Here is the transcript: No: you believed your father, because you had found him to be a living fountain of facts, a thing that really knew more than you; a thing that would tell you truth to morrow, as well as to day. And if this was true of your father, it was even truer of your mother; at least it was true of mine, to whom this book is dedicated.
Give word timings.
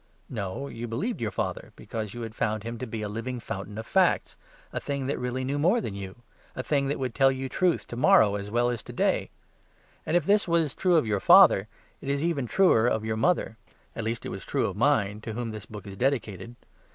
No: 0.31 0.67
you 0.67 0.87
believed 0.87 1.21
your 1.21 1.29
father, 1.29 1.73
because 1.75 2.15
you 2.15 2.21
had 2.23 2.33
found 2.33 2.63
him 2.63 2.79
to 2.79 2.87
be 2.87 3.03
a 3.03 3.07
living 3.07 3.39
fountain 3.39 3.77
of 3.77 3.85
facts, 3.85 4.35
a 4.73 4.79
thing 4.79 5.05
that 5.05 5.19
really 5.19 5.43
knew 5.43 5.59
more 5.59 5.79
than 5.79 5.93
you; 5.93 6.23
a 6.55 6.63
thing 6.63 6.87
that 6.87 6.97
would 6.97 7.13
tell 7.13 7.31
you 7.31 7.47
truth 7.47 7.85
to 7.89 7.95
morrow, 7.95 8.33
as 8.33 8.49
well 8.49 8.71
as 8.71 8.81
to 8.81 8.93
day. 8.93 9.29
And 10.03 10.17
if 10.17 10.25
this 10.25 10.47
was 10.47 10.73
true 10.73 10.95
of 10.95 11.05
your 11.05 11.19
father, 11.19 11.67
it 12.01 12.07
was 12.11 12.23
even 12.23 12.47
truer 12.47 12.87
of 12.87 13.05
your 13.05 13.15
mother; 13.15 13.57
at 13.95 14.03
least 14.03 14.25
it 14.25 14.29
was 14.29 14.43
true 14.43 14.65
of 14.65 14.75
mine, 14.75 15.21
to 15.21 15.33
whom 15.33 15.51
this 15.51 15.67
book 15.67 15.85
is 15.85 15.95
dedicated. 15.95 16.55